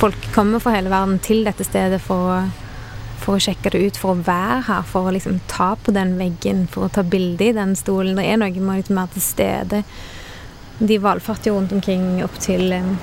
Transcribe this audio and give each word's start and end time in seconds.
folk 0.00 0.32
kommer 0.32 0.58
fra 0.58 0.72
hele 0.72 0.88
verden 0.88 1.18
til 1.20 1.42
dette 1.44 1.64
stedet 1.66 1.98
for 2.00 2.30
å, 2.32 2.36
for 3.20 3.36
å 3.36 3.42
sjekke 3.44 3.72
det 3.74 3.80
ut, 3.84 3.98
for 4.00 4.14
å 4.14 4.22
være 4.24 4.62
her, 4.70 4.84
for 4.88 5.08
å 5.08 5.12
liksom 5.12 5.42
ta 5.50 5.74
på 5.76 5.92
den 5.92 6.14
veggen, 6.16 6.64
for 6.72 6.86
å 6.86 6.92
ta 6.94 7.04
bilde 7.04 7.50
i 7.50 7.56
den 7.56 7.74
stolen. 7.76 8.16
Det 8.16 8.24
er 8.24 8.40
noe 8.40 8.64
med 8.64 8.80
litt 8.80 8.92
mer 8.96 9.10
til 9.12 9.24
stede. 9.24 9.82
De 10.80 10.96
valfarter 11.04 11.50
jo 11.50 11.58
rundt 11.58 11.74
omkring 11.76 12.22
opp 12.24 12.38
til 12.40 12.72
eh, 12.72 12.94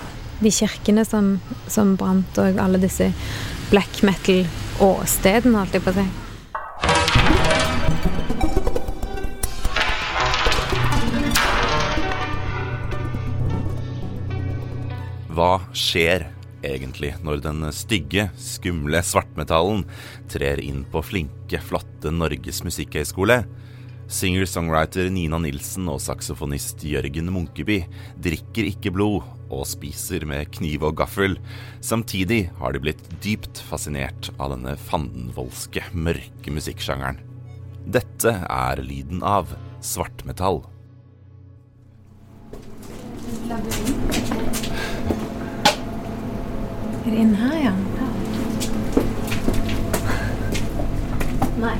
de 0.42 0.50
kirkene 0.54 1.06
som, 1.06 1.36
som 1.70 1.94
brant, 2.00 2.40
og 2.42 2.58
alle 2.62 2.82
disse 2.82 3.12
black 3.70 4.02
metal-åstedene, 4.08 5.60
holdt 5.60 5.78
jeg 5.78 5.86
på 5.86 5.94
å 5.94 6.00
si. 6.00 6.08
Hva 15.38 15.52
skjer 15.78 16.26
egentlig 16.68 17.14
når 17.26 17.42
den 17.46 17.68
stygge, 17.76 18.28
skumle 18.40 19.02
svartmetallen 19.06 19.86
trer 20.32 20.62
inn 20.64 20.84
på 20.92 21.02
flinke, 21.06 21.62
flotte 21.64 22.12
Norges 22.14 22.64
musikkhøgskole? 22.68 23.42
Singer-songwriter 24.08 25.10
Nina 25.12 25.36
Nilsen 25.44 25.90
og 25.92 26.00
saksofonist 26.00 26.86
Jørgen 26.88 27.28
Munkeby 27.36 27.82
drikker 28.24 28.70
ikke 28.70 28.94
blod 28.96 29.26
og 29.52 29.66
spiser 29.68 30.24
med 30.28 30.48
kniv 30.56 30.86
og 30.88 30.96
gaffel. 31.02 31.36
Samtidig 31.84 32.46
har 32.62 32.72
de 32.72 32.84
blitt 32.86 33.04
dypt 33.24 33.60
fascinert 33.68 34.32
av 34.40 34.56
denne 34.56 34.78
fandenvoldske, 34.88 35.84
mørke 35.92 36.56
musikksjangeren. 36.56 37.20
Dette 37.84 38.34
er 38.48 38.84
lyden 38.84 39.24
av 39.28 39.52
svartmetall. 39.84 40.64
Er 47.08 47.12
det 47.12 47.20
inn 47.24 47.36
her, 47.40 47.56
ja? 47.64 47.72
Nei. 51.62 51.78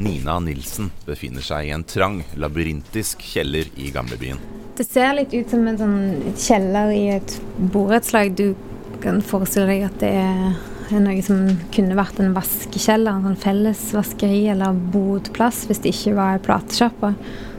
Nina 0.00 0.38
Nilsen 0.40 0.88
befinner 1.04 1.44
seg 1.44 1.68
i 1.68 1.74
en 1.76 1.84
trang, 1.84 2.22
labyrintisk 2.40 3.20
kjeller 3.34 3.68
i 3.76 3.90
gamlebyen. 3.92 4.40
Det 4.78 4.88
ser 4.88 5.12
litt 5.18 5.36
ut 5.36 5.52
som 5.52 5.68
en 5.68 5.82
sånn 5.82 6.00
kjeller 6.32 6.94
i 6.96 7.04
et 7.18 7.36
borettslag. 7.76 8.32
Du 8.40 8.56
kan 9.04 9.20
forestille 9.20 9.68
deg 9.68 9.84
at 9.90 10.00
det 10.00 10.16
er 10.16 11.04
noe 11.04 11.20
som 11.20 11.44
kunne 11.76 12.00
vært 12.00 12.24
en 12.24 12.32
vaskekjeller, 12.40 13.20
en 13.20 13.34
sånn 13.34 13.40
felles 13.44 13.84
vaskeri 14.00 14.46
eller 14.56 14.80
bodplass 14.96 15.66
hvis 15.68 15.84
det 15.84 15.92
ikke 15.92 16.16
var 16.16 16.40
ei 16.40 16.44
platesjappe. 16.48 17.12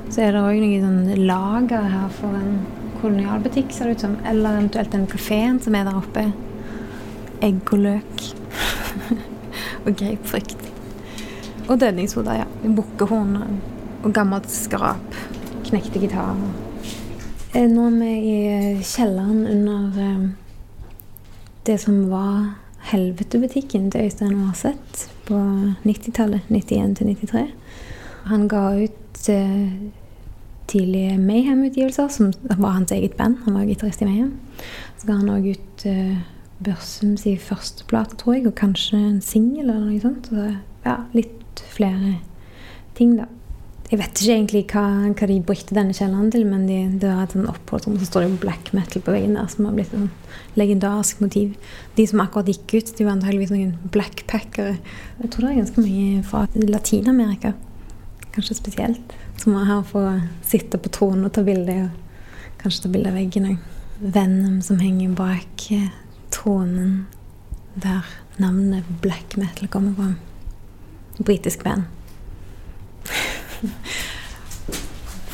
Så 0.09 0.25
er 0.25 0.33
det 0.33 0.41
òg 0.41 0.57
noe 0.65 0.85
sånn 0.89 1.27
lager 1.29 1.91
her 1.93 2.09
for 2.17 2.33
en 2.41 2.63
kolonialbutikk, 3.01 3.73
ser 3.73 3.89
det 3.89 3.97
ut 3.97 4.05
som. 4.05 4.17
Eller 4.25 4.57
eventuelt 4.57 4.91
den 4.93 5.07
kafeen 5.09 5.59
som 5.61 5.75
er 5.75 5.87
der 5.89 5.99
oppe. 5.99 6.27
Egg 7.41 7.73
og 7.73 7.83
løk. 7.85 8.25
og 9.85 9.95
grapefrukt. 9.97 10.67
Og 11.67 11.79
dødningshoder, 11.79 12.43
ja. 12.43 12.47
Bukkehorn 12.75 13.37
og 14.03 14.13
gammelt 14.13 14.51
skrap. 14.51 15.15
Knekte 15.65 16.01
gitarer. 16.01 16.37
Eh, 17.53 17.67
Nå 17.67 17.87
er 17.89 17.95
vi 17.99 18.11
i 18.31 18.83
kjelleren 18.85 19.45
under 19.47 20.01
eh, 20.01 20.27
det 21.67 21.77
som 21.83 22.05
var 22.11 22.57
Helvetebutikken 22.91 23.91
til 23.91 24.07
Øystein 24.07 24.39
Aarseth 24.47 25.09
på 25.27 25.37
90-tallet. 25.85 26.47
91 26.49 26.95
til 26.97 27.07
93. 27.07 27.43
Han 28.31 28.47
ga 28.47 28.63
ut 28.83 29.29
eh, 29.29 29.73
tidlige 30.71 31.17
Mayhem-utgivelser, 31.19 32.07
som 32.13 32.31
var 32.49 32.77
hans 32.77 32.93
eget 32.95 33.17
band. 33.19 33.41
Han 33.45 33.57
var 33.59 33.67
gitarist 33.69 34.01
i 34.01 34.07
Mayhem. 34.07 34.31
Så 34.97 35.09
ga 35.09 35.17
han 35.19 35.33
òg 35.33 35.51
ut 35.51 35.85
uh, 35.89 36.15
Børsums 36.61 37.25
første 37.41 37.85
plate, 37.89 38.17
tror 38.21 38.37
jeg, 38.37 38.47
og 38.47 38.57
kanskje 38.59 38.99
en 38.99 39.21
singel 39.25 39.69
eller 39.69 39.87
noe 39.89 40.01
sånt. 40.01 40.29
Så 40.29 40.49
ja, 40.85 40.97
litt 41.17 41.63
flere 41.73 42.17
ting, 42.97 43.15
da. 43.19 43.27
Jeg 43.91 43.99
vet 43.99 44.21
ikke 44.21 44.35
egentlig 44.37 44.59
hva, 44.71 44.83
hva 45.19 45.27
de 45.27 45.35
brukte 45.43 45.75
denne 45.75 45.91
kjelleren 45.91 46.29
til, 46.31 46.45
men 46.47 46.61
de, 46.63 46.77
det 47.01 47.09
var 47.09 47.25
et 47.25 47.33
sånn 47.35 47.49
oppholdsrom, 47.51 47.97
så 47.99 48.07
står 48.07 48.23
det 48.23 48.37
black 48.39 48.69
metal 48.77 49.03
på 49.03 49.11
veggen 49.11 49.33
der, 49.35 49.49
som 49.51 49.67
har 49.67 49.73
blitt 49.75 49.91
et 49.91 49.97
sånn 49.97 50.37
legendarisk 50.55 51.19
motiv. 51.19 51.57
De 51.97 52.05
som 52.07 52.21
akkurat 52.23 52.53
gikk 52.53 52.77
ut, 52.77 52.93
de 52.95 53.07
var 53.07 53.17
antageligvis 53.17 53.51
noen 53.51 53.73
blackpackere. 53.91 54.77
Jeg 55.19 55.33
tror 55.33 55.43
det 55.43 55.51
er 55.51 55.59
ganske 55.59 55.83
mye 55.83 56.23
fra 56.29 56.45
Latin-Amerika, 56.55 57.51
kanskje 58.35 58.55
spesielt, 58.57 59.13
som 59.41 59.55
er 59.59 59.67
her 59.67 59.83
for 59.87 60.07
å 60.07 60.15
sitte 60.47 60.79
på 60.81 60.91
tronen 60.93 61.27
og 61.27 61.33
ta 61.35 61.43
bilde, 61.45 61.75
og 61.87 62.61
kanskje 62.61 62.85
ta 62.85 62.93
bilde 62.93 63.11
av 63.11 63.19
veggen 63.19 63.49
òg. 63.51 63.57
Venom 64.01 64.61
som 64.65 64.79
henger 64.81 65.11
bak 65.17 65.67
eh, 65.75 65.91
tronen, 66.33 67.05
der 67.75 68.07
navnet 68.41 68.87
black 69.03 69.35
metal 69.37 69.69
kommer 69.71 69.93
fra. 69.97 70.13
Britisk 71.21 71.63
band. 71.63 71.85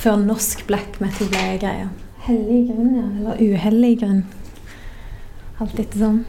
Før 0.02 0.20
norsk 0.20 0.66
black 0.68 1.00
metal 1.04 1.32
ble 1.32 1.46
greia. 1.62 1.88
Hellig 2.28 2.66
grunn, 2.68 2.92
ja. 2.98 3.06
Eller 3.22 3.56
uhellig 3.56 3.94
grunn. 4.02 4.26
Alt 5.64 5.80
ettersom. 5.80 6.26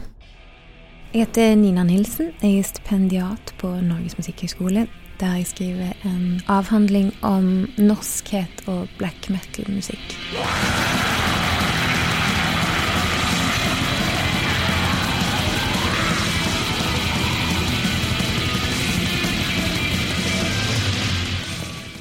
Jeg 1.09 1.25
heter 1.25 1.55
Nina 1.55 1.81
Nilsen. 1.83 2.27
Jeg 2.41 2.59
er 2.59 2.65
stipendiat 2.69 3.53
på 3.57 3.69
Norges 3.81 4.13
musikkhøgskole. 4.17 4.83
Der 5.19 5.39
jeg 5.39 5.47
skriver 5.47 5.87
en 6.05 6.41
avhandling 6.47 7.09
om 7.25 7.65
norskhet 7.77 8.61
og 8.67 8.87
black 8.99 9.29
metal-musikk. 9.29 10.13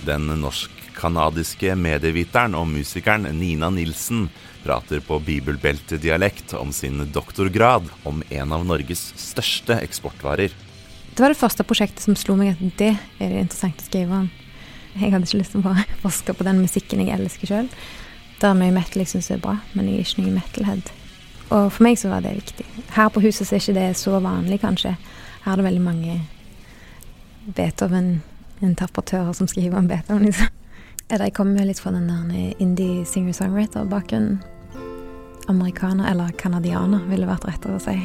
Den 0.07 0.29
norsk-kanadiske 0.99 1.77
medieviteren 1.77 2.55
og 2.55 2.67
musikeren 2.67 3.23
Nina 3.39 3.71
Nilsen 3.71 4.29
prater 4.65 5.01
på 5.01 5.19
bibelbeltedialekt 5.21 6.55
om 6.55 6.73
sin 6.73 7.13
doktorgrad 7.13 7.89
om 8.05 8.23
en 8.31 8.53
av 8.53 8.65
Norges 8.67 9.15
største 9.17 9.79
eksportvarer. 9.81 10.51
Det 11.15 11.23
var 11.23 11.31
det 11.31 11.39
første 11.39 11.65
prosjektet 11.65 12.03
som 12.03 12.17
slo 12.17 12.37
meg 12.37 12.57
at 12.57 12.79
det 12.79 12.97
er 13.19 13.31
det 13.31 13.45
interessant 13.45 13.81
å 13.81 13.87
skrive 13.87 14.15
om. 14.25 14.31
Jeg 14.99 15.13
hadde 15.13 15.27
ikke 15.27 15.39
lyst 15.39 15.55
til 15.55 15.63
å 15.63 15.77
forske 16.03 16.35
på 16.39 16.45
den 16.45 16.61
musikken 16.63 17.05
jeg 17.05 17.15
elsker 17.15 17.47
sjøl. 17.47 17.69
Det 18.41 18.49
er 18.49 18.59
mye 18.59 18.75
metal 18.75 19.03
jeg 19.03 19.13
syns 19.13 19.31
er 19.31 19.43
bra, 19.43 19.59
men 19.75 19.89
jeg 19.89 19.99
er 19.99 20.07
ikke 20.07 20.23
noe 20.23 20.35
metalhead. 20.35 20.93
Og 21.49 21.73
for 21.73 21.83
meg 21.87 21.99
så 21.99 22.11
var 22.11 22.23
det 22.23 22.37
viktig. 22.39 22.67
Her 22.95 23.09
på 23.11 23.23
huset 23.23 23.47
så 23.47 23.57
er 23.57 23.63
ikke 23.63 23.79
det 23.79 23.89
så 23.99 24.19
vanlig, 24.21 24.61
kanskje. 24.63 24.97
Her 25.45 25.55
er 25.55 25.63
det 25.63 25.69
veldig 25.71 25.83
mange 25.83 26.21
Beethoven-interpretører 27.57 29.33
som 29.35 29.49
skriver 29.49 29.79
om 29.79 29.89
Beethoven, 29.89 30.29
liksom. 30.29 30.55
Jeg 31.09 31.33
kommer 31.33 31.65
litt 31.65 31.79
fra 31.81 31.91
den 31.95 32.09
der 32.11 32.61
indie 32.61 33.05
singer-songwriter-bakgrunnen. 33.09 34.43
Amerikaner, 35.49 36.11
eller 36.11 36.35
canadianer, 36.37 37.01
ville 37.09 37.27
vært 37.31 37.49
rettere 37.49 37.79
å 37.79 37.81
si. 37.81 37.97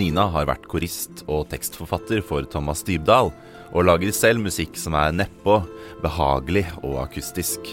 Nina 0.00 0.24
har 0.32 0.48
vært 0.48 0.64
korist 0.70 1.24
og 1.26 1.50
tekstforfatter 1.52 2.22
for 2.24 2.46
Thomas 2.48 2.80
Dybdahl, 2.86 3.28
og 3.70 3.86
lager 3.86 4.10
selv 4.16 4.42
musikk 4.42 4.78
som 4.80 4.96
er 4.98 5.12
nedpå, 5.14 5.60
behagelig 6.02 6.64
og 6.80 7.02
akustisk. 7.04 7.68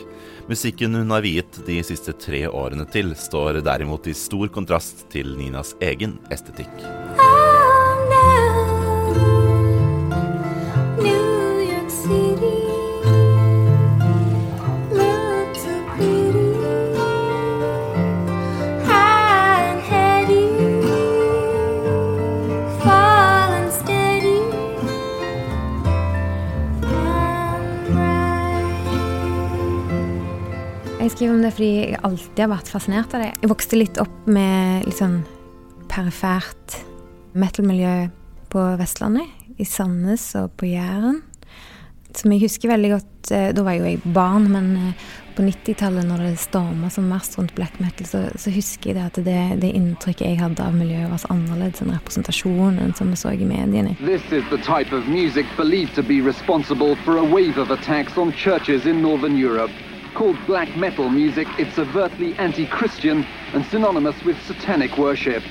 Musikken 0.48 0.96
hun 0.96 1.16
har 1.16 1.24
viet 1.26 1.62
de 1.68 1.80
siste 1.88 2.14
tre 2.20 2.46
årene 2.48 2.86
til, 2.92 3.16
står 3.18 3.62
derimot 3.66 4.08
i 4.08 4.16
stor 4.16 4.52
kontrast 4.54 5.08
til 5.14 5.34
Ninas 5.40 5.74
egen 5.84 6.20
estetikk. 6.32 7.27
Fordi 31.58 31.90
jeg 31.90 32.02
alltid 32.06 32.44
har 32.44 32.52
vært 32.52 32.70
fascinert 32.70 33.14
av 33.18 33.24
det. 33.24 33.32
Jeg 33.42 33.50
vokste 33.50 33.80
litt 33.80 33.98
opp 33.98 34.28
med 34.30 34.86
litt 34.86 35.00
sånn 35.00 35.24
perifert 35.90 36.76
metal-miljø 37.34 38.12
på 38.54 38.66
Vestlandet. 38.78 39.34
I 39.58 39.66
Sandnes 39.66 40.36
og 40.38 40.52
på 40.62 40.70
Jæren. 40.70 41.24
Som 42.14 42.34
jeg 42.34 42.44
husker 42.46 42.70
veldig 42.70 42.92
godt 42.92 43.32
eh, 43.34 43.50
Da 43.58 43.64
var 43.66 43.74
jo 43.74 43.88
jeg 43.90 44.00
barn, 44.14 44.46
men 44.54 44.70
eh, 44.78 45.08
på 45.34 45.42
90-tallet, 45.46 46.06
når 46.06 46.24
det 46.28 46.44
storma 46.44 46.92
som 46.94 47.10
verst 47.10 47.40
rundt 47.40 47.56
black 47.58 47.76
metal, 47.82 48.06
så, 48.10 48.22
så 48.38 48.54
husker 48.54 48.92
jeg 48.92 49.00
det 49.00 49.08
at 49.10 49.20
det, 49.26 49.42
det, 49.66 49.74
inntrykket 49.78 50.30
jeg 50.30 50.40
hadde 50.44 50.62
av 50.62 50.78
miljøet, 50.78 51.10
var 51.10 51.22
så 51.22 51.34
annerledes 51.34 51.82
enn 51.82 51.94
representasjonen 51.94 52.94
som 52.98 53.10
vi 53.14 53.18
så 53.18 53.34
i 53.34 53.50
mediene. 53.50 53.98
This 54.06 54.26
is 54.30 54.46
the 54.54 54.62
type 54.62 54.94
of 54.94 55.10
music 55.10 55.50
believed 55.58 55.98
to 55.98 56.06
be 56.06 56.22
responsible 56.22 56.96
for 57.06 57.18
a 57.18 57.26
wave 57.26 57.58
of 57.58 57.74
attacks 57.74 58.18
on 58.18 58.34
churches 58.34 58.86
in 58.86 59.02
Northern 59.02 59.38
Europe. 59.38 59.74
Called 60.14 60.38
black 60.48 60.76
metal 60.76 61.10
music, 61.10 61.48
it's 61.60 61.78
overtly 61.78 62.34
anti-Christian 62.38 63.26
and 63.54 63.66
synonymous 63.66 64.16
with 64.26 64.38
satanic 64.48 64.98
worship. 64.98 65.44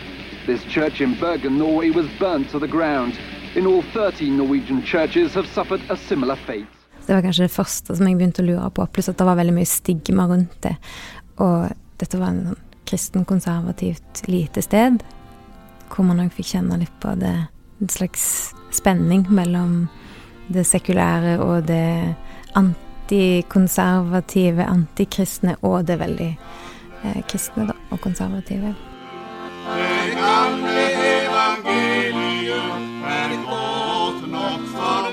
This 0.46 0.64
church 0.64 1.00
in 1.00 1.14
Bergen, 1.20 1.58
Norway 1.58 1.90
was 1.90 2.06
burnt 2.18 2.50
to 2.50 2.58
the 2.58 2.68
ground. 2.68 3.18
In 3.54 3.66
all 3.66 3.82
13 3.82 4.36
Norwegian 4.36 4.82
churches 4.82 5.34
have 5.34 5.46
suffered 5.46 5.80
a 5.90 5.96
similar 5.96 6.36
fate. 6.36 6.66
Det 7.06 7.14
var 7.14 7.22
kanskje 7.22 7.46
det 7.46 7.52
første 7.54 7.96
som 7.96 8.08
jeg 8.08 8.16
begynte 8.18 8.42
å 8.42 8.46
lure 8.46 8.70
på, 8.74 8.86
pluss 8.90 9.08
at 9.08 9.18
det 9.18 9.26
var 9.26 9.38
veldig 9.38 9.54
mye 9.54 9.68
stigma 9.70 10.26
rundt 10.26 10.56
det. 10.66 10.74
Og 11.38 11.70
dette 12.00 12.18
var 12.18 12.32
en 12.32 12.48
sånn 12.48 12.62
kristen-konservativt 12.86 14.26
lite 14.30 14.62
sted, 14.62 15.02
hvor 15.90 16.06
man 16.06 16.22
òg 16.22 16.34
fikk 16.34 16.52
kjenne 16.54 16.78
litt 16.82 16.94
på 17.02 17.14
det 17.18 17.34
En 17.76 17.90
slags 17.92 18.54
spenning 18.72 19.26
mellom 19.28 19.82
det 20.48 20.62
sekulære 20.64 21.34
og 21.44 21.66
det 21.68 22.14
antikonservative, 23.06 24.64
antikristne, 24.66 25.56
og 25.62 25.86
det 25.86 25.98
veldig 26.00 26.38
eh, 27.04 27.22
kristne 27.28 27.66
da, 27.66 27.72
og 27.90 28.00
konservative. 28.00 28.74
Det 29.66 30.14
gamle 30.14 30.86
evangelium 31.26 33.04
er 33.06 33.30
godt 33.46 34.30
nok 34.30 34.60
for 34.74 35.06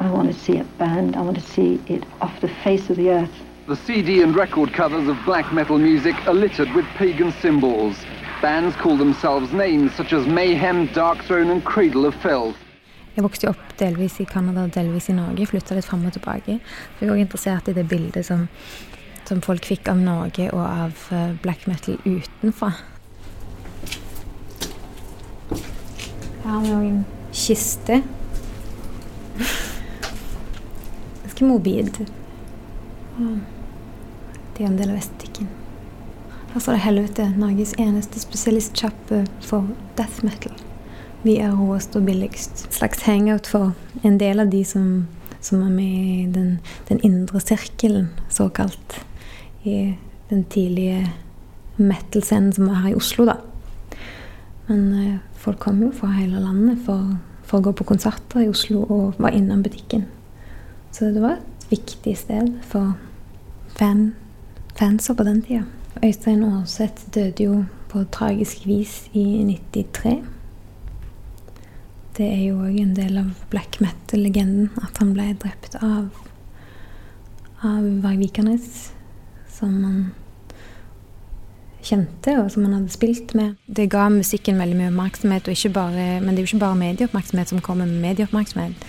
I 0.00 0.08
want 0.10 0.32
to 0.32 0.38
see 0.38 0.58
it 0.58 0.66
banned. 0.78 1.16
I 1.16 1.20
want 1.20 1.36
to 1.36 1.44
see 1.44 1.80
it 1.86 2.04
off 2.20 2.40
the 2.40 2.48
face 2.48 2.90
of 2.90 2.96
the 2.96 3.10
earth. 3.10 3.42
The 3.68 3.76
CD 3.76 4.22
and 4.22 4.34
record 4.34 4.72
covers 4.72 5.08
of 5.08 5.16
black 5.24 5.52
metal 5.52 5.78
music 5.78 6.14
are 6.26 6.34
littered 6.34 6.72
with 6.74 6.84
pagan 6.96 7.32
symbols. 7.32 7.96
Bands 8.40 8.74
call 8.76 8.96
themselves 8.96 9.52
names 9.52 9.94
such 9.94 10.12
as 10.12 10.26
Mayhem, 10.26 10.86
Dark 10.92 11.22
Throne 11.24 11.50
and 11.50 11.64
Cradle 11.64 12.04
of 12.04 12.14
Filth. 12.16 12.56
Jeg 13.12 13.24
vokste 13.26 13.50
opp 13.50 13.74
delvis 13.80 14.20
i 14.22 14.26
Canada 14.28 14.64
og 14.64 14.72
delvis 14.74 15.10
i 15.12 15.16
Norge. 15.16 15.46
Flytta 15.50 15.76
litt 15.76 15.88
fram 15.88 16.06
og 16.08 16.14
tilbake. 16.16 16.58
Så 16.62 17.04
jeg 17.04 17.10
er 17.10 17.14
òg 17.14 17.20
interessert 17.24 17.68
i 17.68 17.76
det 17.76 17.84
bildet 17.90 18.24
som, 18.28 18.46
som 19.28 19.42
folk 19.44 19.68
fikk 19.68 19.90
av 19.92 20.00
Norge 20.00 20.48
og 20.52 20.64
av 20.64 21.04
uh, 21.12 21.36
black 21.44 21.68
metal 21.68 22.00
utenfra. 22.06 22.72
Her 26.42 26.50
har 26.50 26.64
vi 26.64 26.74
òg 26.74 26.88
en 26.88 27.04
kiste 27.32 28.02
ganske 31.42 31.44
mobil. 31.44 31.90
Det 34.54 34.62
er 34.62 34.66
en 34.66 34.78
del 34.78 34.90
av 34.90 34.96
estetikken. 34.96 35.48
Her 36.52 36.60
står 36.60 36.72
det 36.72 36.80
'Helvete', 36.80 37.38
Norges 37.38 37.74
eneste 37.78 38.20
spesialistsjappe 38.20 39.26
for 39.40 39.66
death 39.96 40.24
metal. 40.24 40.52
Vi 41.22 41.36
er 41.38 41.52
råest 41.54 41.94
og 41.94 42.06
billigst. 42.08 42.64
Et 42.66 42.74
slags 42.80 43.04
hangout 43.06 43.46
for 43.46 43.76
en 44.02 44.16
del 44.18 44.42
av 44.42 44.48
de 44.50 44.64
som, 44.66 45.06
som 45.38 45.60
er 45.62 45.70
med 45.70 45.92
i 45.92 46.24
den, 46.34 46.56
den, 46.88 46.98
indre 47.06 47.40
sirkelen, 47.40 48.08
såkalt. 48.30 48.96
I 49.62 49.94
den 50.30 50.42
tidlige 50.50 51.12
metal-scenen 51.76 52.50
som 52.56 52.66
er 52.66 52.80
her 52.82 52.90
i 52.90 52.98
Oslo, 52.98 53.28
da. 53.30 53.36
Men 54.66 54.82
eh, 54.98 55.20
folk 55.38 55.60
kommer 55.62 55.86
jo 55.86 55.92
fra 56.00 56.10
hele 56.16 56.42
landet 56.42 56.82
for, 56.88 57.14
for 57.46 57.60
å 57.60 57.68
gå 57.68 57.76
på 57.78 57.86
konserter 57.92 58.42
i 58.42 58.50
Oslo 58.50 58.82
og 58.82 59.22
var 59.22 59.36
innom 59.38 59.62
butikken. 59.62 60.08
Så 60.90 61.12
det 61.14 61.22
var 61.22 61.38
et 61.38 61.70
viktig 61.70 62.16
sted 62.18 62.50
for 62.66 62.96
fan, 63.78 64.10
fanser 64.74 65.14
på 65.14 65.30
den 65.30 65.40
tida. 65.46 65.62
Øystein 66.02 66.42
Aarseth 66.48 67.06
døde 67.14 67.46
jo 67.46 67.64
på 67.92 68.02
tragisk 68.10 68.66
vis 68.66 69.04
i 69.14 69.44
93. 69.46 70.18
Det 72.16 72.26
er 72.28 72.42
jo 72.44 72.58
òg 72.60 72.76
en 72.82 72.96
del 72.96 73.20
av 73.22 73.30
black 73.52 73.78
metal-legenden 73.80 74.70
at 74.84 74.98
han 75.00 75.14
ble 75.16 75.30
drept 75.40 75.78
av 75.80 76.10
av 77.62 77.84
Varg 78.02 78.24
som 79.46 79.74
han 79.84 79.98
kjente, 81.82 82.34
og 82.40 82.50
som 82.50 82.64
han 82.64 82.74
hadde 82.74 82.90
spilt 82.90 83.34
med. 83.38 83.54
Det 83.66 83.88
ga 83.90 84.08
musikken 84.10 84.58
veldig 84.58 84.78
mye 84.80 84.90
oppmerksomhet, 84.90 85.50
bare, 85.72 86.20
men 86.20 86.34
det 86.34 86.42
er 86.42 86.46
jo 86.46 86.50
ikke 86.50 86.64
bare 86.64 86.80
medieoppmerksomhet 86.80 87.48
som 87.48 87.60
kommer 87.62 87.86
med 87.86 88.02
medieoppmerksomhet 88.02 88.88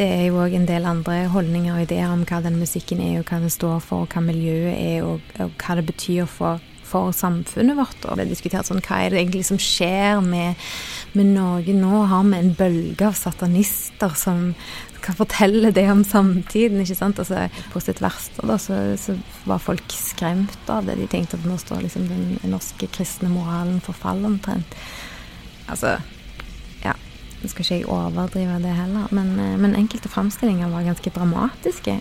det 0.00 0.06
er 0.06 0.26
jo 0.30 0.38
òg 0.40 0.54
en 0.56 0.68
del 0.68 0.86
andre 0.88 1.26
holdninger 1.28 1.74
og 1.74 1.84
ideer 1.84 2.08
om 2.12 2.22
hva 2.28 2.40
den 2.44 2.58
musikken 2.60 3.02
er, 3.04 3.18
og 3.20 3.28
hva 3.28 3.40
den 3.42 3.52
står 3.52 3.80
for, 3.84 4.06
og 4.06 4.14
hva 4.14 4.22
miljøet 4.24 4.76
er, 4.76 5.04
og, 5.04 5.20
og 5.42 5.52
hva 5.60 5.76
det 5.76 5.86
betyr 5.90 6.28
for, 6.30 6.62
for 6.90 7.14
samfunnet 7.16 7.78
vårt. 7.78 8.04
Og 8.04 8.18
det 8.18 8.26
er 8.26 8.32
diskutert 8.32 8.68
sånn, 8.68 8.82
hva 8.84 9.00
er 9.04 9.14
det 9.14 9.22
egentlig 9.22 9.46
som 9.48 9.60
skjer 9.60 10.20
med, 10.24 10.70
med 11.16 11.32
Norge 11.36 11.74
nå? 11.76 12.04
Har 12.10 12.28
vi 12.28 12.38
en 12.40 12.54
bølge 12.58 13.08
av 13.08 13.18
satanister 13.18 14.14
som 14.18 14.50
kan 15.00 15.16
fortelle 15.16 15.72
det 15.72 15.86
om 15.92 16.04
samtiden? 16.04 16.82
ikke 16.84 16.98
sant? 16.98 17.22
Altså, 17.22 17.46
på 17.72 17.82
sitt 17.82 18.02
verste 18.04 18.46
da, 18.46 18.58
så, 18.60 18.82
så, 19.00 19.16
var 19.48 19.62
folk 19.62 19.96
skremt 19.96 20.70
av 20.72 20.88
det. 20.88 20.98
De 21.00 21.08
tenkte 21.10 21.40
at 21.40 21.48
nå 21.48 21.56
står 21.60 21.86
liksom 21.86 22.10
den 22.10 22.38
norske 22.52 22.90
kristne 22.92 23.32
moralen 23.32 23.80
for 23.84 23.96
fall 23.96 24.24
omtrent. 24.28 24.78
Altså 25.70 25.98
nå 27.40 27.48
skal 27.48 27.64
ikke 27.64 27.76
jeg 27.78 27.88
overdrive 27.88 28.58
det 28.60 28.72
heller, 28.76 29.08
men, 29.16 29.32
eh, 29.40 29.56
men 29.56 29.76
enkelte 29.76 30.10
framstillinger 30.12 30.68
var 30.68 30.84
ganske 30.84 31.10
dramatiske. 31.10 32.00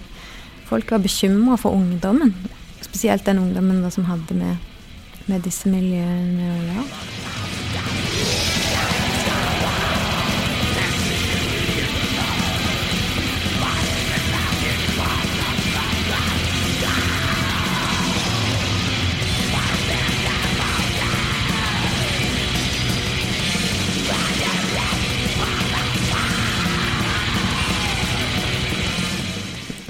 Folk 0.68 0.92
var 0.92 1.00
bekymra 1.00 1.56
for 1.58 1.72
ungdommen, 1.72 2.34
spesielt 2.82 3.26
den 3.26 3.40
ungdommen 3.40 3.82
da, 3.82 3.90
som 3.90 4.06
hadde 4.06 4.36
med, 4.36 4.58
med 5.30 5.46
disse 5.46 5.70
miljøene 5.70 6.50
å 6.50 6.62
gjøre. 6.66 7.29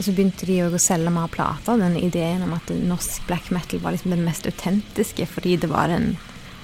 Så 0.09 0.15
begynte 0.17 0.47
de 0.50 0.57
å 0.65 0.81
selge 0.81 1.11
mer 1.13 1.29
plater. 1.29 1.77
Den 1.77 1.97
ideen 2.00 2.42
om 2.45 2.56
at 2.56 2.71
norsk 2.73 3.28
black 3.30 3.51
metal 3.54 3.81
var 3.83 3.94
liksom 3.94 4.16
den 4.16 4.25
mest 4.25 4.47
autentiske 4.49 5.28
fordi 5.30 5.56
det 5.61 5.69
var 5.69 5.92
den, 5.92 6.16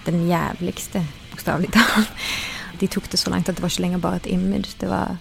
den 0.07 0.25
jævligste, 0.29 1.03
bokstavelig 1.31 1.71
talt. 1.75 2.25
De 2.81 2.89
tok 2.91 3.05
det 3.07 3.21
så 3.21 3.31
langt 3.31 3.47
at 3.47 3.55
det 3.55 3.63
var 3.63 3.71
ikke 3.71 3.85
lenger 3.85 4.01
bare 4.03 4.17
et 4.19 4.25
image. 4.27 4.73
Det 4.81 4.89
var 4.91 5.15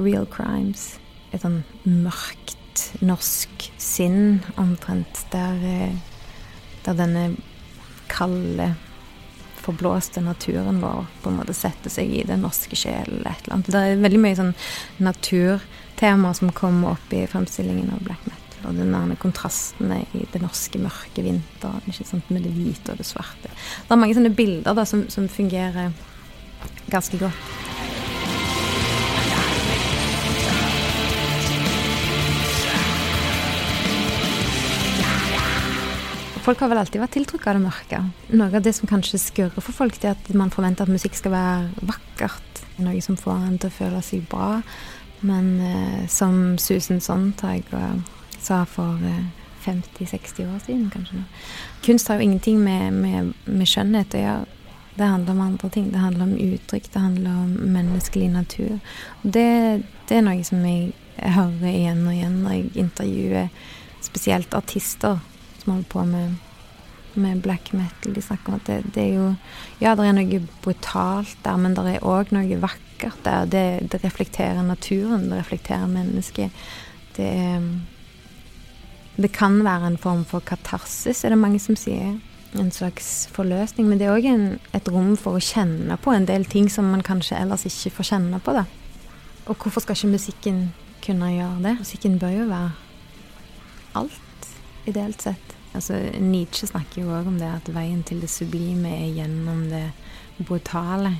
real 0.00 0.24
crimes. 0.32 0.94
Et 1.36 1.42
sånn 1.42 1.58
mørkt 1.84 2.86
norsk 3.04 3.66
sinn 3.76 4.38
omtrent, 4.56 5.20
der, 5.34 5.58
eh, 5.68 5.98
der 6.86 6.96
denne 6.96 7.26
kalde 8.08 8.70
forblåste 9.68 10.22
naturen 10.24 10.80
vår 10.80 11.06
på 11.22 11.30
en 11.30 11.38
måte 11.42 11.56
setter 11.56 11.92
seg 11.92 12.12
i 12.14 12.24
den 12.28 12.40
norske 12.46 12.76
sjel 12.78 13.04
eller 13.18 13.30
et 13.30 13.44
eller 13.44 13.58
annet. 13.58 13.72
Det 13.74 13.84
er 13.84 14.02
veldig 14.04 14.20
mye 14.24 14.38
sånn 14.38 14.54
natur 15.04 15.64
temaer 15.98 16.36
som 16.38 16.52
kommer 16.56 16.96
opp 16.96 17.12
i 17.12 17.26
fremstillingen 17.28 17.92
av 17.92 18.04
black 18.06 18.24
metal. 18.24 18.44
Og 18.68 18.74
den 18.78 19.14
kontrastene 19.22 20.00
i 20.18 20.24
det 20.32 20.40
norske 20.42 20.80
mørke 20.82 21.22
vinteren 21.22 21.84
ikke 21.86 22.06
sant, 22.08 22.30
med 22.32 22.46
det 22.46 22.54
hvite 22.56 22.94
og 22.94 23.00
det 23.00 23.06
svarte. 23.06 23.52
Det 23.52 23.94
er 23.94 24.00
mange 24.00 24.16
sånne 24.16 24.34
bilder 24.34 24.74
da, 24.78 24.86
som, 24.88 25.04
som 25.12 25.28
fungerer 25.30 25.92
ganske 26.90 27.20
godt. 27.20 27.57
Folk 36.48 36.62
har 36.64 36.70
vel 36.72 36.78
alltid 36.80 37.02
vært 37.02 37.12
tiltrukket 37.12 37.50
av 37.50 37.58
det 37.58 37.60
mørke. 37.60 37.98
Noe 38.40 38.56
av 38.56 38.62
det 38.64 38.70
som 38.72 38.88
kanskje 38.88 39.18
skurrer 39.20 39.60
for 39.60 39.76
folk, 39.76 39.98
det 40.00 40.08
er 40.08 40.14
at 40.14 40.30
man 40.32 40.48
forventer 40.48 40.86
at 40.86 40.92
musikk 40.94 41.18
skal 41.18 41.34
være 41.34 41.90
vakkert. 41.90 42.62
Noe 42.80 43.02
som 43.04 43.18
får 43.20 43.42
en 43.50 43.58
til 43.60 43.68
å 43.68 43.74
føle 43.74 44.00
seg 44.06 44.22
bra. 44.32 44.62
Men 45.28 45.50
eh, 45.60 46.06
som 46.08 46.56
Susan 46.56 47.04
Sontag 47.04 47.68
sa 48.40 48.62
for 48.64 48.96
eh, 49.04 49.28
50-60 49.66 50.48
år 50.48 50.64
siden, 50.64 50.88
kanskje. 50.96 51.20
Kunst 51.84 52.08
har 52.08 52.16
jo 52.16 52.30
ingenting 52.30 52.64
med, 52.64 52.96
med, 52.96 53.36
med, 53.44 53.68
skjønnhet 53.68 54.16
å 54.16 54.24
gjøre. 54.24 54.74
Det 54.96 55.12
handler 55.12 55.36
om 55.36 55.46
andre 55.50 55.74
ting. 55.76 55.92
Det 55.92 56.00
handler 56.00 56.30
om 56.30 56.36
uttrykk, 56.48 56.92
det 56.94 57.08
handler 57.10 57.40
om 57.44 57.56
menneskelig 57.76 58.32
natur. 58.40 58.78
Det, 59.20 59.48
det 60.08 60.16
er 60.22 60.30
noe 60.32 60.48
som 60.48 60.64
jeg 60.64 60.94
hører 61.20 61.72
igjen 61.76 62.06
og 62.06 62.14
igjen 62.16 62.44
når 62.46 62.62
jeg 62.62 62.70
intervjuer 62.88 63.58
spesielt 64.00 64.56
artister 64.56 65.20
som 65.68 65.76
holder 65.76 65.90
på 65.92 66.04
med 66.08 66.36
med 67.18 67.40
black 67.42 67.72
metal. 67.72 68.14
De 68.14 68.22
snakker 68.22 68.52
om 68.52 68.58
at 68.58 68.66
det, 68.66 68.82
det, 68.94 69.02
er 69.02 69.14
jo 69.14 69.28
Ja, 69.80 69.94
det 69.94 70.06
er 70.06 70.16
noe 70.16 70.40
brutalt 70.62 71.36
der, 71.44 71.58
men 71.60 71.74
det 71.76 71.84
er 71.96 72.06
òg 72.06 72.32
noe 72.34 72.60
vakkert 72.62 73.20
der. 73.26 73.48
Det, 73.50 73.64
det, 73.92 74.02
reflekterer 74.04 74.62
naturen, 74.62 75.28
det 75.30 75.40
reflekterer 75.42 75.86
mennesket. 75.90 76.54
Det 77.16 77.32
Det 79.18 79.32
kan 79.34 79.64
være 79.64 79.86
en 79.86 79.98
form 79.98 80.24
for 80.24 80.40
katarsis, 80.40 81.24
er 81.24 81.34
det 81.34 81.38
mange 81.38 81.58
som 81.58 81.74
sier. 81.76 82.20
En 82.54 82.70
slags 82.70 83.26
forløsning. 83.34 83.88
Men 83.88 83.98
det 83.98 84.06
er 84.06 84.14
òg 84.14 84.28
et 84.72 84.88
rom 84.88 85.16
for 85.16 85.34
å 85.34 85.42
kjenne 85.42 85.98
på 85.98 86.14
en 86.14 86.26
del 86.26 86.46
ting 86.46 86.70
som 86.70 86.86
man 86.92 87.02
kanskje 87.02 87.40
ellers 87.40 87.66
ikke 87.66 87.96
får 87.96 88.12
kjenne 88.12 88.38
på. 88.38 88.54
da. 88.54 88.64
Og 89.48 89.56
hvorfor 89.56 89.82
skal 89.82 89.98
ikke 89.98 90.14
musikken 90.14 90.72
kunne 91.02 91.34
gjøre 91.34 91.62
det? 91.66 91.78
Musikken 91.82 92.18
bør 92.18 92.30
jo 92.30 92.46
være 92.46 92.70
alt, 93.98 94.50
ideelt 94.86 95.22
sett. 95.22 95.57
Altså, 95.74 95.98
Nietzsche 96.20 96.66
snakker 96.66 97.02
jo 97.02 97.12
òg 97.12 97.28
om 97.28 97.38
det 97.40 97.48
at 97.50 97.68
veien 97.74 98.00
til 98.06 98.22
det 98.24 98.30
sublime 98.32 98.88
er 98.88 99.10
gjennom 99.20 99.66
det 99.70 99.84
brutale. 100.40 101.16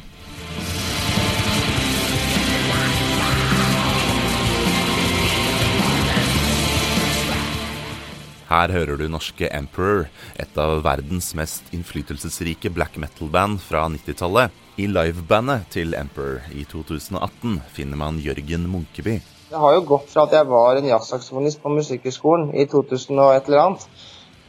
Her 8.48 8.72
hører 8.72 8.96
du 8.96 9.04
norske 9.12 9.44
Emperor, 9.52 10.06
et 10.40 10.54
av 10.56 10.78
verdens 10.80 11.34
mest 11.36 11.66
innflytelsesrike 11.76 12.70
black 12.72 12.96
metal-band 12.96 13.60
fra 13.60 13.82
90-tallet. 13.92 14.54
I 14.80 14.86
livebandet 14.88 15.66
til 15.74 15.92
Emperor 15.98 16.46
i 16.56 16.64
2018 16.64 17.58
finner 17.76 18.00
man 18.00 18.22
Jørgen 18.24 18.64
Munkeby. 18.72 19.18
Det 19.50 19.60
har 19.60 19.74
jo 19.76 19.84
gått 19.90 20.08
fra 20.14 20.24
at 20.24 20.36
jeg 20.38 20.48
var 20.48 20.80
en 20.80 20.88
jazzsaksofonist 20.88 21.60
på 21.60 21.74
Musikkhøgskolen 21.76 22.54
i 22.56 22.64
2000 22.72 23.20
og 23.20 23.34
et 23.34 23.50
eller 23.50 23.64
annet, 23.66 23.84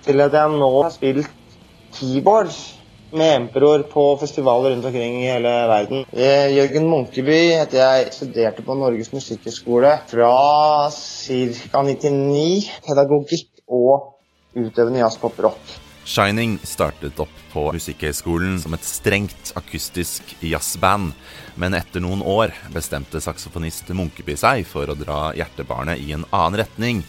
til 0.05 0.21
at 0.25 0.35
jeg 0.35 0.59
nå 0.59 0.69
har 0.81 0.93
spilt 0.93 1.29
keyboard 1.95 2.53
med 3.11 3.35
Emperor 3.35 3.83
på 3.89 4.03
festivaler 4.21 4.75
rundt 4.75 4.85
omkring 4.85 5.17
i 5.23 5.27
hele 5.31 5.51
verden. 5.71 6.05
Eh, 6.13 6.53
Jørgen 6.53 6.87
Munkeby 6.89 7.39
heter 7.57 7.81
jeg. 7.81 8.13
Studerte 8.13 8.65
på 8.65 8.77
Norges 8.77 9.11
musikkhøgskole 9.13 9.95
fra 10.11 10.31
ca. 10.93 11.83
99. 11.83 12.69
Pedagogikk 12.85 13.63
og 13.65 14.15
utøvende 14.55 15.01
jazz-pop-rock. 15.01 15.77
Shining 16.09 16.55
startet 16.65 17.19
opp 17.21 17.33
på 17.51 17.67
Musikkhøgskolen 17.75 18.55
som 18.61 18.73
et 18.73 18.85
strengt 18.87 19.51
akustisk 19.59 20.31
jazzband, 20.41 21.11
men 21.59 21.77
etter 21.77 22.01
noen 22.01 22.23
år 22.25 22.55
bestemte 22.73 23.21
saksofonist 23.21 23.91
Munkeby 23.93 24.33
seg 24.39 24.65
for 24.65 24.89
å 24.89 24.97
dra 24.97 25.19
hjertebarnet 25.37 26.01
i 26.01 26.15
en 26.17 26.25
annen 26.31 26.63
retning. 26.63 27.03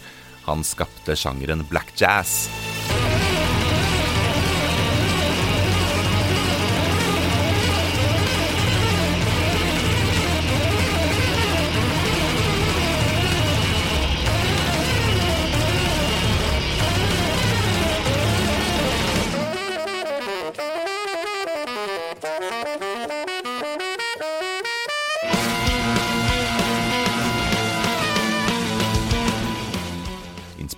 Han 0.51 0.63
skapte 0.63 1.15
sjangeren 1.15 1.63
black 1.69 1.93
jazz. 1.95 2.49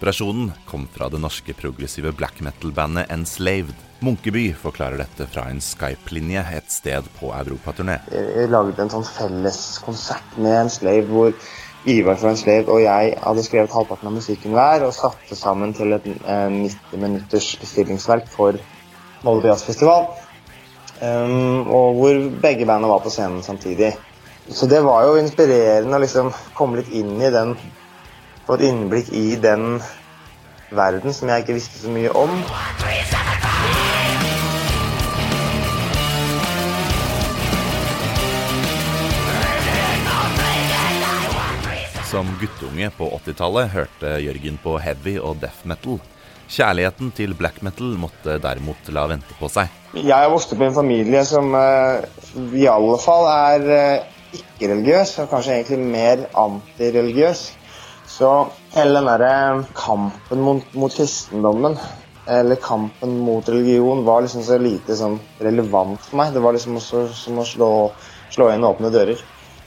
Inspirasjonen 0.03 0.51
kom 0.67 0.87
fra 0.91 1.07
det 1.09 1.19
norske 1.23 1.53
progressive 1.53 2.11
black 2.11 2.41
metal-bandet 2.43 3.11
Enslaved. 3.11 3.75
Munkeby 4.03 4.49
forklarer 4.53 4.99
dette 4.99 5.23
fra 5.31 5.45
en 5.47 5.61
Skype-linje 5.63 6.41
et 6.57 6.71
sted 6.71 7.05
på 7.21 7.29
europaturné. 7.31 8.01
Jeg 8.11 8.49
lagde 8.51 8.81
en 8.83 8.89
sånn 8.91 9.05
felles 9.07 9.59
konsert 9.79 10.33
med 10.35 10.57
Enslaved 10.65 11.07
hvor 11.07 11.31
Ivar 11.87 12.19
fra 12.19 12.33
Enslaved 12.33 12.67
og 12.67 12.81
jeg 12.83 13.13
hadde 13.21 13.45
skrevet 13.47 13.71
halvparten 13.71 14.09
av 14.09 14.17
musikken 14.17 14.57
hver 14.57 14.83
og 14.83 14.91
satte 14.97 15.37
sammen 15.39 15.71
til 15.77 15.95
et 15.95 16.09
90 16.11 16.99
minutters 16.99 17.47
bestillingsverk 17.61 18.27
for 18.33 18.59
Molde 19.23 19.53
Jazzfestival. 19.53 20.09
Um, 20.99 21.63
og 21.63 22.01
hvor 22.01 22.19
begge 22.43 22.67
bandene 22.67 22.91
var 22.91 22.99
på 23.07 23.13
scenen 23.13 23.39
samtidig. 23.47 23.93
Så 24.51 24.67
det 24.67 24.83
var 24.83 25.07
jo 25.07 25.15
inspirerende 25.23 25.95
å 25.95 26.03
liksom 26.03 26.33
komme 26.59 26.81
litt 26.81 26.91
inn 26.91 27.15
i 27.23 27.31
den 27.31 27.55
få 28.47 28.57
et 28.57 28.65
innblikk 28.67 29.11
i 29.15 29.35
den 29.39 29.77
verden 30.73 31.13
som 31.15 31.29
jeg 31.31 31.43
ikke 31.43 31.55
visste 31.55 31.79
så 31.79 31.91
mye 31.93 32.11
om. 32.11 32.31
Som 42.13 42.29
guttunge 42.37 42.91
på 42.93 43.07
80-tallet 43.23 43.71
hørte 43.73 44.17
Jørgen 44.21 44.59
på 44.61 44.75
heavy 44.77 45.15
og 45.17 45.39
death 45.41 45.63
metal. 45.65 45.97
Kjærligheten 46.53 47.09
til 47.15 47.33
black 47.33 47.63
metal 47.65 47.95
måtte 47.97 48.35
derimot 48.43 48.91
la 48.93 49.07
vente 49.09 49.33
på 49.39 49.49
seg. 49.49 49.71
Jeg 49.95 50.13
har 50.13 50.29
vokst 50.29 50.53
opp 50.53 50.61
i 50.61 50.67
en 50.67 50.75
familie 50.75 51.23
som 51.25 51.55
uh, 51.55 52.03
i 52.53 52.67
alle 52.69 52.99
fall 53.01 53.25
er 53.31 53.65
uh, 53.65 54.37
ikke-religiøs, 54.37 55.15
og 55.23 55.31
kanskje 55.31 55.55
egentlig 55.55 55.79
mer 55.95 56.25
antireligiøs. 56.43 57.43
Så 58.13 58.47
hele 58.75 58.99
den 58.99 59.07
derre 59.09 59.63
kampen 59.73 60.41
mot, 60.45 60.73
mot, 60.77 60.93
kristendommen, 60.93 61.77
eller 62.29 62.59
kampen 62.61 63.15
mot 63.25 63.49
religion, 63.49 64.03
var 64.05 64.21
liksom 64.21 64.43
så 64.45 64.59
lite 64.61 64.93
sånn 64.99 65.17
relevant 65.41 66.03
for 66.05 66.19
meg. 66.21 66.35
Det 66.35 66.43
var 66.43 66.53
liksom 66.53 66.77
også 66.77 67.07
som 67.17 67.41
å 67.41 67.47
slå, 67.47 67.69
slå 68.35 68.51
inn 68.53 68.67
åpne 68.69 68.93
dører. 68.93 69.23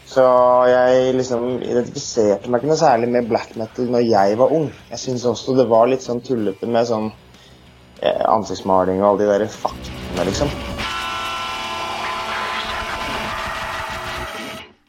Så 0.06 0.22
jeg 0.70 1.16
liksom 1.18 1.48
identifiserte 1.56 2.46
meg 2.46 2.62
ikke 2.62 2.70
noe 2.70 2.78
særlig 2.78 3.10
med 3.16 3.26
black 3.26 3.56
metal 3.58 3.90
når 3.90 4.06
jeg 4.06 4.38
var 4.38 4.54
ung. 4.54 4.70
Jeg 4.92 5.02
syns 5.02 5.26
også 5.26 5.58
det 5.58 5.66
var 5.72 5.90
litt 5.90 6.06
sånn 6.06 6.22
tullete 6.22 6.70
med 6.70 6.86
sånn 6.86 7.10
eh, 7.10 8.22
ansiktsmaling 8.30 9.02
og 9.02 9.10
alle 9.10 9.24
de 9.24 9.30
der 9.32 9.50
faktene, 9.58 10.30
liksom. 10.30 10.54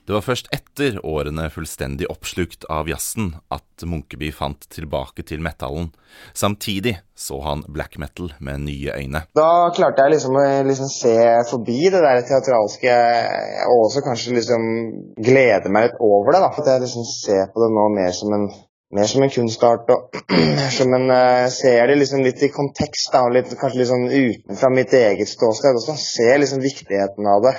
Det 0.08 0.16
var 0.16 0.24
først 0.24 0.48
etter 0.56 1.02
årene 1.04 1.50
fullstendig 1.52 2.08
oppslukt 2.08 2.64
av 2.72 2.88
jazzen 2.88 3.34
at 3.52 3.84
Munkeby 3.84 4.30
fant 4.32 4.64
tilbake 4.72 5.26
til 5.28 5.42
metallen. 5.44 5.90
Samtidig 6.32 6.94
så 7.12 7.42
han 7.44 7.66
black 7.68 7.98
metal 8.00 8.32
med 8.40 8.64
nye 8.70 8.96
øyne. 8.96 9.26
Da 9.36 9.50
klarte 9.76 10.06
jeg 10.06 10.16
liksom 10.16 10.40
å 10.40 10.46
liksom 10.70 10.94
se 10.94 11.18
forbi 11.52 11.92
det 11.92 12.00
der 12.06 12.24
teatralske, 12.30 12.96
og 13.68 13.84
også 13.90 14.06
kanskje 14.08 14.38
liksom 14.40 14.72
glede 15.28 15.76
meg 15.76 15.90
litt 15.90 16.00
over 16.00 16.38
det. 16.38 16.44
da. 16.46 16.54
At 16.56 16.72
jeg 16.72 16.86
liksom 16.88 17.08
ser 17.12 17.52
på 17.52 17.66
det 17.66 17.72
nå 17.76 17.92
mer 18.00 18.16
som 18.16 18.40
en 18.40 18.50
mer 18.96 19.08
som 19.12 19.24
en 19.26 19.32
kunstart 19.34 19.90
og 19.92 20.16
som 20.78 20.94
en 20.96 21.10
uh, 21.12 21.52
ser 21.52 21.90
det 21.92 21.98
liksom 22.00 22.24
litt 22.24 22.40
i 22.48 22.54
kontekst, 22.54 23.12
da, 23.12 23.26
og 23.28 23.36
litt, 23.36 23.52
kanskje 23.60 23.82
litt 23.82 23.92
sånn 23.92 24.08
utenfra 24.08 24.72
mitt 24.72 24.96
eget 24.96 25.28
ståsted 25.28 25.76
også. 25.82 25.98
Ser 26.00 26.40
liksom 26.40 26.64
viktigheten 26.64 27.28
av 27.28 27.44
det. 27.44 27.58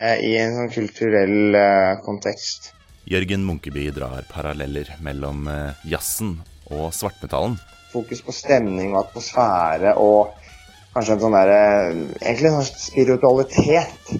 Eh, 0.00 0.16
i 0.24 0.30
en 0.40 0.54
sånn 0.56 0.70
kulturell 0.72 1.56
eh, 1.56 1.98
kontekst. 2.00 2.70
Jørgen 3.10 3.42
Munkeby 3.44 3.90
drar 3.92 4.24
paralleller 4.32 4.88
mellom 5.04 5.48
eh, 5.52 5.76
jazzen 5.92 6.38
og 6.72 6.94
svartmetallen. 6.96 7.58
Fokus 7.92 8.22
på 8.24 8.32
stemning 8.32 8.94
og 8.94 9.02
atmosfære 9.02 9.92
og 10.00 10.32
kanskje 10.94 11.12
en 11.16 11.22
sånn 11.24 11.36
derre 11.36 11.60
Egentlig 11.90 12.48
en 12.48 12.56
sånn 12.62 12.84
spiritualitet. 12.86 14.14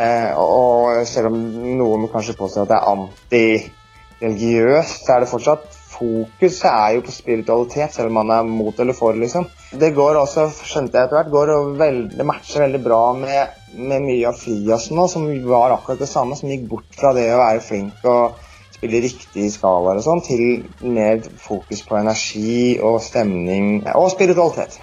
Eh, 0.00 0.32
og 0.34 1.06
selv 1.06 1.30
om 1.30 1.36
noen 1.78 2.10
kanskje 2.10 2.38
påstår 2.38 2.66
at 2.66 2.72
det 2.72 2.78
er 2.80 2.90
antireligiøst, 2.96 5.04
så 5.04 5.10
er 5.14 5.20
det 5.22 5.30
fortsatt 5.30 5.64
fokuset 5.92 6.72
er 6.72 6.90
jo 6.96 7.06
på 7.06 7.12
spiritualitet, 7.14 7.90
selv 7.94 8.10
om 8.10 8.14
man 8.22 8.30
er 8.34 8.42
mot 8.48 8.74
eller 8.82 8.96
for, 8.96 9.12
liksom. 9.14 9.46
Det 9.70 9.92
går 9.94 10.16
også, 10.18 10.48
skjønte 10.66 10.98
jeg 10.98 11.06
etter 11.06 11.16
hvert, 11.20 11.28
går 11.30 11.50
veld, 11.78 12.00
det 12.18 12.24
matcher 12.26 12.64
veldig 12.64 12.80
bra 12.82 13.02
med, 13.14 13.58
med 13.78 14.02
mye 14.02 14.26
av 14.26 14.38
Friasen 14.40 14.98
nå, 14.98 15.04
som 15.12 15.28
var 15.46 15.76
akkurat 15.76 16.02
det 16.02 16.08
samme, 16.10 16.34
som 16.34 16.50
gikk 16.50 16.64
bort 16.72 16.98
fra 16.98 17.12
det 17.14 17.28
å 17.30 17.38
være 17.38 17.62
flink 17.62 18.02
og 18.10 18.40
spille 18.74 19.02
riktig 19.04 19.46
i 19.46 19.52
skalaer 19.54 20.00
og 20.00 20.06
sånn, 20.08 20.24
til 20.26 20.64
mer 20.82 21.22
fokus 21.38 21.84
på 21.86 22.00
energi 22.00 22.80
og 22.82 22.98
stemning 23.04 23.84
og 23.94 24.10
spiritualitet. 24.16 24.80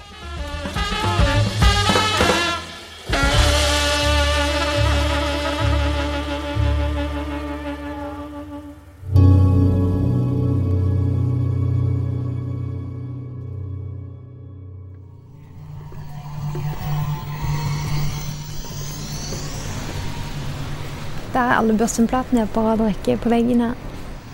Alle 21.59 21.75
børstenplatene 21.77 22.47
på 22.53 22.63
rad 22.65 22.81
og 22.83 22.91
rekke 22.91 23.17
på 23.21 23.31
veggene. 23.33 23.73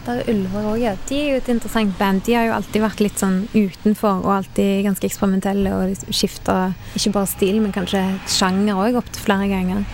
Der 0.04 0.20
er 0.20 0.30
Ulver 0.34 0.66
òg. 0.74 0.82
Ja. 0.82 0.94
De 1.08 1.16
er 1.16 1.30
jo 1.32 1.40
et 1.40 1.50
interessant 1.54 1.96
band. 1.98 2.26
De 2.28 2.36
har 2.36 2.50
jo 2.50 2.56
alltid 2.58 2.84
vært 2.84 3.04
litt 3.06 3.22
sånn 3.22 3.46
utenfor 3.54 4.26
og 4.26 4.34
alltid 4.42 4.84
ganske 4.84 5.08
eksperimentelle 5.08 5.72
og 5.72 5.88
liksom 5.94 6.18
skifta 6.20 6.58
ikke 7.00 7.14
bare 7.16 7.32
stil, 7.32 7.62
men 7.64 7.76
kanskje 7.76 8.04
sjanger 8.28 8.84
òg 8.84 9.00
opptil 9.00 9.24
flere 9.30 9.48
ganger. 9.52 9.86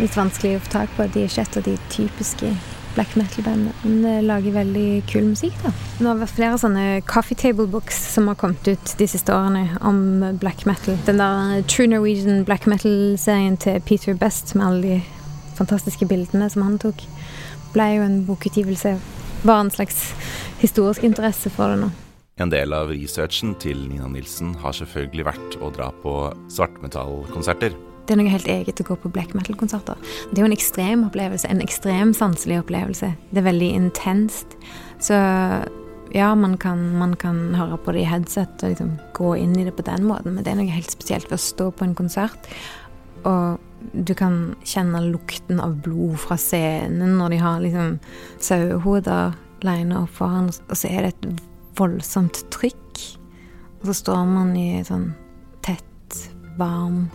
Litt 0.00 0.16
vanskelig 0.16 0.56
å 0.56 0.64
få 0.64 0.76
tak 0.78 0.94
på. 0.96 1.08
De 1.12 1.26
er 1.26 1.28
ikke 1.28 1.44
et 1.44 1.60
av 1.60 1.68
de 1.68 1.76
typiske 1.92 2.54
black 2.94 3.12
metal-bandene. 3.20 3.74
Men 3.84 4.00
de 4.02 4.14
lager 4.26 4.56
veldig 4.56 4.88
kul 5.12 5.28
musikk, 5.28 5.54
da. 5.62 5.74
Det 5.98 6.08
har 6.08 6.18
vært 6.24 6.36
flere 6.38 6.58
sånne 6.64 6.86
coffee 7.06 7.38
table 7.38 7.68
books 7.70 8.00
som 8.14 8.32
har 8.32 8.40
kommet 8.40 8.66
ut 8.66 8.96
de 8.98 9.08
siste 9.10 9.34
årene 9.34 9.76
om 9.86 10.00
black 10.40 10.64
metal. 10.66 10.96
Den 11.06 11.20
der 11.20 11.60
True 11.70 11.90
Norwegian 11.92 12.44
black 12.48 12.66
metal-serien 12.70 13.60
til 13.60 13.80
Peter 13.84 14.16
Best 14.16 14.56
med 14.56 14.66
alle 14.66 14.82
de 14.82 15.19
fantastiske 15.60 16.08
bildene 16.10 16.50
som 16.52 16.66
han 16.66 16.78
tok, 16.82 17.04
ble 17.74 17.88
jo 17.96 18.06
en 18.06 18.20
bokutgivelse. 18.28 18.96
Var 19.46 19.60
en 19.60 19.72
slags 19.72 20.10
historisk 20.60 21.04
interesse 21.06 21.52
for 21.54 21.72
det 21.72 21.84
nå. 21.84 21.90
En 22.40 22.52
del 22.52 22.72
av 22.72 22.88
researchen 22.88 23.52
til 23.60 23.82
Nina 23.90 24.08
Nilsen 24.08 24.54
har 24.62 24.72
selvfølgelig 24.76 25.26
vært 25.28 25.56
å 25.60 25.68
dra 25.76 25.90
på 26.02 26.14
svartmetallkonserter. 26.52 27.76
Det 28.08 28.14
er 28.14 28.18
noe 28.18 28.32
helt 28.32 28.48
eget 28.50 28.80
å 28.80 28.86
gå 28.88 28.96
på 29.02 29.10
black 29.12 29.34
metal-konserter. 29.36 30.00
Det 30.30 30.40
er 30.40 30.42
jo 30.42 30.48
en 30.48 30.56
ekstrem 30.56 31.04
opplevelse, 31.06 31.46
en 31.46 31.60
ekstrem 31.62 32.14
sanselig 32.16 32.62
opplevelse. 32.62 33.12
Det 33.30 33.42
er 33.42 33.46
veldig 33.46 33.68
intenst. 33.76 34.56
Så 35.04 35.18
ja, 36.16 36.32
man 36.34 36.56
kan, 36.58 36.80
man 36.98 37.14
kan 37.20 37.54
høre 37.54 37.78
på 37.78 37.94
det 37.94 38.02
i 38.02 38.08
headset 38.08 38.64
og 38.64 38.72
liksom 38.72 38.96
gå 39.14 39.34
inn 39.38 39.54
i 39.60 39.66
det 39.68 39.76
på 39.76 39.86
den 39.86 40.08
måten, 40.08 40.34
men 40.34 40.46
det 40.46 40.54
er 40.54 40.58
noe 40.58 40.72
helt 40.74 40.90
spesielt 40.90 41.28
ved 41.30 41.38
å 41.38 41.44
stå 41.44 41.68
på 41.76 41.86
en 41.86 41.94
konsert. 41.98 42.50
Og 43.28 43.60
du 43.92 44.12
kan 44.14 44.54
kjenne 44.64 45.02
lukten 45.08 45.60
av 45.62 45.78
blod 45.84 46.18
fra 46.22 46.36
scenen 46.40 47.16
når 47.18 47.34
de 47.34 47.38
har 47.42 47.62
liksom 47.64 47.96
sauehoder 48.42 49.38
lina 49.66 50.04
opp 50.04 50.12
foran, 50.16 50.50
og 50.50 50.76
så 50.76 50.90
er 50.90 51.06
det 51.06 51.14
et 51.14 51.42
voldsomt 51.80 52.42
trykk. 52.52 53.02
Og 53.80 53.90
så 53.90 53.96
står 54.02 54.22
man 54.28 54.54
i 54.58 54.82
sånn 54.86 55.10
tett, 55.64 56.16
varm 56.60 57.06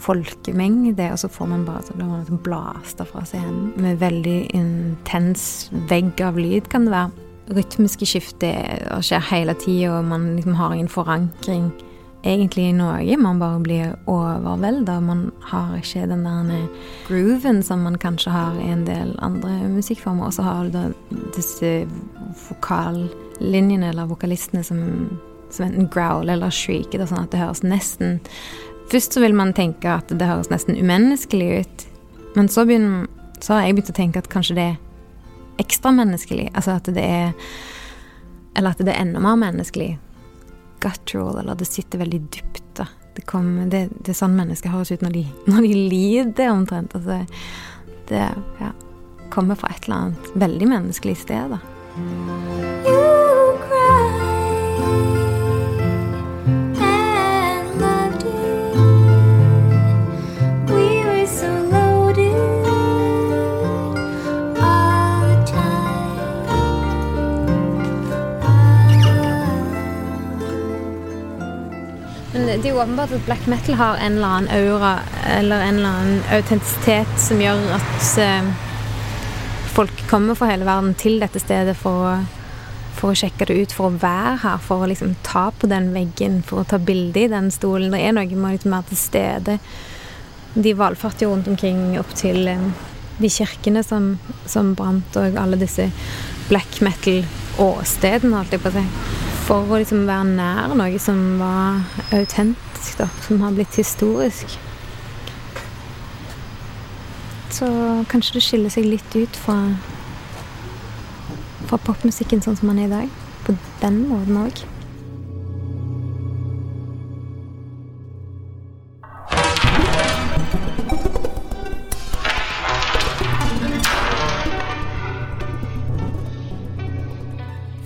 folkemengde, 0.00 1.10
og 1.12 1.20
så 1.20 1.28
får 1.32 1.50
man 1.50 1.66
bare 1.68 1.84
så 1.84 1.96
blir 1.96 2.08
man 2.08 2.22
liksom 2.22 2.40
blasta 2.44 3.04
fra 3.08 3.24
scenen 3.28 3.72
med 3.80 4.00
veldig 4.00 4.38
intens 4.56 5.68
vegg 5.90 6.20
av 6.24 6.40
lyd, 6.40 6.70
kan 6.72 6.88
det 6.88 6.94
være. 6.94 7.26
Rytmiske 7.50 8.06
skifter 8.06 9.00
skjer 9.02 9.24
hele 9.32 9.56
tida, 9.58 9.98
og 9.98 10.08
man 10.12 10.28
liksom 10.36 10.56
har 10.56 10.76
ingen 10.76 10.92
forankring 10.92 11.72
egentlig 12.22 12.68
i 12.68 12.76
noe. 12.76 13.16
Man 13.16 13.40
bare 13.40 13.60
blir 13.64 13.92
overvelda. 14.10 14.98
Man 15.04 15.28
har 15.50 15.76
ikke 15.78 16.06
den 16.10 16.24
der 16.26 16.66
grooven 17.08 17.62
som 17.66 17.84
man 17.86 17.98
kanskje 18.00 18.32
har 18.34 18.58
i 18.60 18.70
en 18.72 18.84
del 18.88 19.14
andre 19.24 19.68
musikkformer. 19.72 20.28
Og 20.28 20.36
så 20.36 20.46
har 20.46 20.64
du 20.64 20.74
da 20.74 20.84
disse 21.36 21.86
vokallinjene 22.48 23.92
eller 23.92 24.10
vokalistene 24.10 24.64
som, 24.66 24.82
som 25.50 25.68
enten 25.68 25.88
growler 25.92 26.36
eller 26.36 26.52
shrieker, 26.54 27.06
sånn 27.06 27.24
at 27.24 27.32
det 27.32 27.44
høres 27.44 27.64
nesten 27.66 28.20
Først 28.90 29.14
så 29.14 29.20
vil 29.22 29.36
man 29.38 29.52
tenke 29.54 29.86
at 29.86 30.08
det 30.10 30.26
høres 30.26 30.48
nesten 30.50 30.74
umenneskelig 30.74 31.60
ut. 31.60 31.82
Men 32.34 32.48
så, 32.50 32.64
begynner, 32.66 33.04
så 33.38 33.54
har 33.54 33.68
jeg 33.68 33.76
begynt 33.76 33.92
å 33.92 33.94
tenke 33.94 34.18
at 34.18 34.30
kanskje 34.32 34.56
det 34.56 34.64
er 34.72 35.60
ekstra 35.62 35.92
menneskelig. 35.94 36.48
Altså 36.58 36.74
at 36.74 36.90
det 36.90 37.04
er 37.04 37.30
Eller 38.58 38.74
at 38.74 38.82
det 38.82 38.90
er 38.90 38.98
enda 39.04 39.20
mer 39.22 39.36
menneskelig. 39.38 39.92
Guttural, 40.80 41.40
eller 41.42 41.58
det 41.58 41.68
sitter 41.68 42.02
veldig 42.02 42.20
dypt, 42.32 42.64
da. 42.78 42.86
Det, 43.16 43.24
kom, 43.28 43.50
det, 43.72 43.88
det 43.98 44.12
er 44.12 44.20
sånn 44.20 44.36
mennesker 44.38 44.72
høres 44.72 44.92
ut 44.94 45.02
når 45.04 45.16
de, 45.18 45.24
når 45.50 45.66
de 45.66 45.74
lider, 45.92 46.52
omtrent. 46.52 46.96
Altså, 46.98 47.20
det 48.10 48.24
ja, 48.60 48.72
kommer 49.30 49.58
fra 49.58 49.72
et 49.74 49.86
eller 49.86 49.98
annet 49.98 50.32
veldig 50.46 50.72
menneskelig 50.74 51.18
sted, 51.24 51.56
da. 51.56 51.60
Åpenbart 72.80 73.12
at 73.12 73.26
black 73.26 73.46
metal 73.46 73.74
har 73.74 73.96
en 73.96 74.16
eller 74.16 74.26
annen 74.26 74.48
aura 74.48 74.98
eller 75.28 75.60
en 75.60 75.76
eller 75.76 75.88
annen 75.88 76.22
autentisitet 76.32 77.18
som 77.20 77.40
gjør 77.42 77.58
at 77.76 78.06
eh, 78.18 78.46
folk 79.74 80.06
kommer 80.08 80.34
fra 80.38 80.48
hele 80.48 80.64
verden 80.64 80.94
til 80.96 81.18
dette 81.20 81.42
stedet 81.42 81.74
for 81.76 82.06
å, 82.08 82.14
for 82.96 83.12
å 83.12 83.18
sjekke 83.20 83.50
det 83.50 83.58
ut, 83.58 83.74
for 83.76 83.90
å 83.90 84.00
være 84.00 84.38
her, 84.44 84.62
for 84.64 84.84
å 84.84 84.88
liksom 84.88 85.12
ta 85.26 85.50
på 85.52 85.68
den 85.68 85.90
veggen, 85.92 86.40
for 86.46 86.62
å 86.62 86.68
ta 86.72 86.80
bilde 86.80 87.26
i 87.26 87.28
den 87.32 87.50
stolen. 87.52 87.92
Det 87.92 88.00
er 88.00 88.16
noe 88.16 88.40
med 88.40 88.56
litt 88.56 88.68
mer 88.70 88.86
til 88.88 89.00
stede. 89.00 89.58
De 90.54 90.72
valfarter 90.74 91.26
jo 91.26 91.34
rundt 91.34 91.52
omkring 91.52 91.98
opp 92.00 92.16
til 92.16 92.48
eh, 92.48 92.68
de 93.20 93.28
kirkene 93.28 93.84
som, 93.84 94.14
som 94.48 94.72
brant, 94.78 95.20
og 95.20 95.36
alle 95.36 95.60
disse 95.60 95.90
black 96.48 96.80
metal-åstedene, 96.80 98.40
holdt 98.40 98.56
jeg 98.56 98.64
på 98.64 98.72
å 98.72 98.78
si 98.80 98.88
for 99.50 99.66
å 99.66 99.80
liksom 99.80 100.04
være 100.06 100.28
nær 100.36 100.74
noe 100.78 100.98
som 101.02 101.18
var 101.40 101.80
autentisk, 102.80 102.98
da, 102.98 103.08
som 103.26 103.40
har 103.40 103.52
blitt 103.52 103.76
historisk. 103.76 104.58
Så 107.50 107.66
kanskje 108.08 108.34
det 108.34 108.42
skiller 108.42 108.70
seg 108.70 108.84
litt 108.86 109.16
ut 109.16 109.36
fra, 109.36 109.76
fra 111.68 111.78
popmusikken 111.78 112.42
sånn 112.42 112.56
som 112.56 112.68
den 112.68 112.84
er 112.84 112.86
i 112.86 112.90
dag. 112.90 113.08
På 113.44 113.56
den 113.80 114.08
måten 114.08 114.36
òg. 114.36 114.64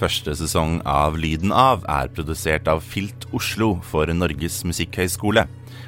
Første 0.05 0.35
sesong 0.37 0.83
av 0.85 1.15
Lyden 1.17 1.53
av 1.55 1.85
er 1.89 2.11
produsert 2.13 2.67
av 2.69 2.83
Filt 2.85 3.23
Oslo 3.33 3.71
for 3.89 4.11
Norges 4.13 4.59
musikkhøgskole. 4.69 5.47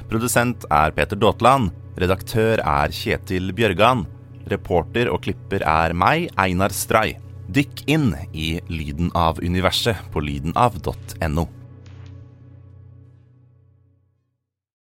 Produsent 0.09 0.65
er 0.73 0.95
Peter 0.95 1.19
Daatland. 1.21 1.69
Redaktør 2.01 2.63
er 2.63 2.95
Kjetil 2.97 3.51
Bjørgan. 3.53 4.07
Reporter 4.49 5.11
og 5.13 5.21
klipper 5.27 5.61
er 5.61 5.93
meg, 5.93 6.31
Einar 6.33 6.73
Stray. 6.73 7.13
Dykk 7.53 7.85
inn 7.93 8.09
i 8.33 8.55
Lyden 8.71 9.13
av-universet 9.13 10.09
på 10.09 10.25
lydenav.no. 10.25 11.45